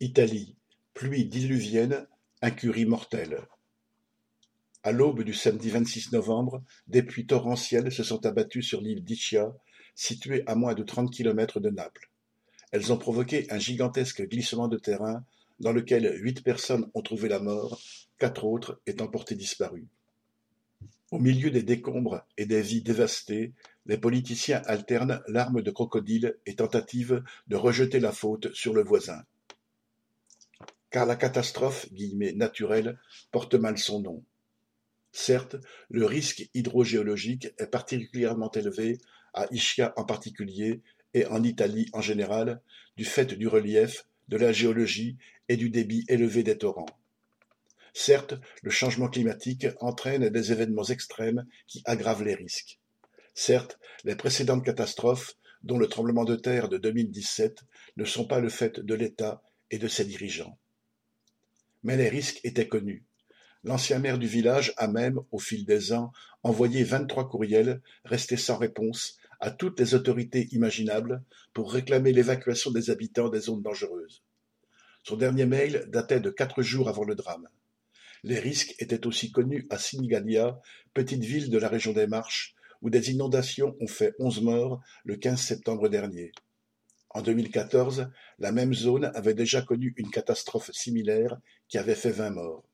[0.00, 0.54] Italie,
[0.92, 2.06] pluie diluvienne,
[2.42, 3.46] incurie mortelle.
[4.82, 9.56] À l'aube du samedi 26 novembre, des pluies torrentielles se sont abattues sur l'île d'Ischia,
[9.94, 12.10] située à moins de trente kilomètres de Naples.
[12.72, 15.24] Elles ont provoqué un gigantesque glissement de terrain
[15.60, 17.80] dans lequel huit personnes ont trouvé la mort,
[18.18, 19.88] quatre autres étant portées disparues.
[21.10, 23.54] Au milieu des décombres et des vies dévastées,
[23.86, 29.24] les politiciens alternent larmes de crocodile et tentatives de rejeter la faute sur le voisin.
[30.96, 32.98] Car la catastrophe naturelle
[33.30, 34.24] porte mal son nom.
[35.12, 35.56] Certes,
[35.90, 38.96] le risque hydrogéologique est particulièrement élevé
[39.34, 40.80] à Ischia en particulier
[41.12, 42.62] et en Italie en général,
[42.96, 45.18] du fait du relief, de la géologie
[45.50, 46.88] et du débit élevé des torrents.
[47.92, 52.80] Certes, le changement climatique entraîne des événements extrêmes qui aggravent les risques.
[53.34, 57.64] Certes, les précédentes catastrophes, dont le tremblement de terre de 2017,
[57.98, 60.56] ne sont pas le fait de l'État et de ses dirigeants.
[61.82, 63.04] Mais les risques étaient connus.
[63.64, 68.56] L'ancien maire du village a même, au fil des ans, envoyé vingt-trois courriels, restés sans
[68.56, 74.22] réponse, à toutes les autorités imaginables pour réclamer l'évacuation des habitants des zones dangereuses.
[75.02, 77.48] Son dernier mail datait de quatre jours avant le drame.
[78.22, 80.58] Les risques étaient aussi connus à Sinigalia,
[80.94, 85.16] petite ville de la région des Marches, où des inondations ont fait onze morts le
[85.16, 86.32] 15 septembre dernier.
[87.16, 92.28] En 2014, la même zone avait déjà connu une catastrophe similaire qui avait fait vingt
[92.28, 92.68] morts.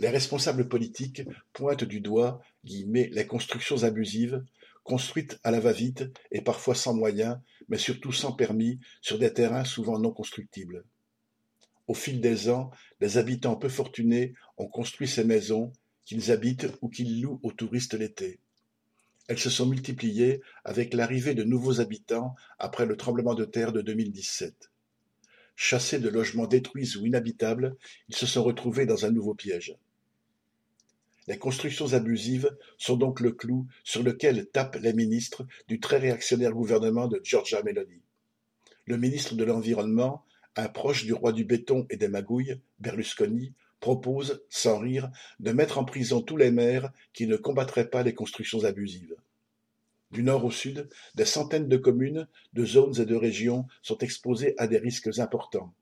[0.00, 4.44] Les responsables politiques pointent du doigt les constructions abusives,
[4.82, 6.02] construites à la va-vite
[6.32, 10.82] et parfois sans moyens, mais surtout sans permis, sur des terrains souvent non constructibles.
[11.86, 15.72] Au fil des ans, des habitants peu fortunés ont construit ces maisons,
[16.04, 18.40] qu'ils habitent ou qu'ils louent aux touristes l'été.
[19.30, 23.80] Elles se sont multipliées avec l'arrivée de nouveaux habitants après le tremblement de terre de
[23.80, 24.72] 2017.
[25.54, 27.76] Chassés de logements détruits ou inhabitables,
[28.08, 29.76] ils se sont retrouvés dans un nouveau piège.
[31.28, 36.50] Les constructions abusives sont donc le clou sur lequel tapent les ministres du très réactionnaire
[36.50, 38.02] gouvernement de Giorgia Meloni.
[38.84, 40.24] Le ministre de l'Environnement,
[40.56, 45.10] un proche du roi du béton et des magouilles, Berlusconi, propose, sans rire,
[45.40, 49.16] de mettre en prison tous les maires qui ne combattraient pas les constructions abusives.
[50.10, 54.54] Du nord au sud, des centaines de communes, de zones et de régions sont exposées
[54.58, 55.72] à des risques importants.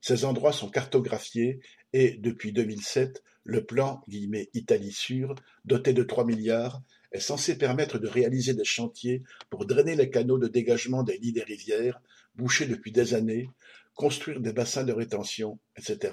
[0.00, 1.60] Ces endroits sont cartographiés
[1.92, 6.82] et, depuis 2007, le plan Italie sûre, doté de trois milliards,
[7.12, 11.32] est censé permettre de réaliser des chantiers pour drainer les canaux de dégagement des lits
[11.32, 12.00] des rivières,
[12.34, 13.50] bouchés depuis des années,
[13.94, 16.12] construire des bassins de rétention, etc.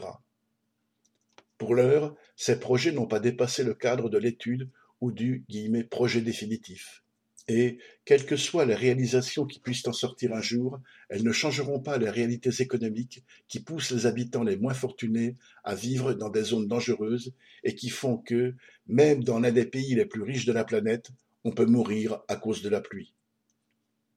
[1.59, 4.69] Pour l'heure, ces projets n'ont pas dépassé le cadre de l'étude
[5.01, 5.45] ou du
[5.91, 7.03] projet définitif.
[7.49, 11.79] Et, quelles que soient les réalisations qui puissent en sortir un jour, elles ne changeront
[11.79, 16.43] pas les réalités économiques qui poussent les habitants les moins fortunés à vivre dans des
[16.43, 17.33] zones dangereuses
[17.63, 18.55] et qui font que,
[18.87, 21.09] même dans l'un des pays les plus riches de la planète,
[21.43, 23.13] on peut mourir à cause de la pluie.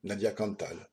[0.05, 0.92] Nadia Cantal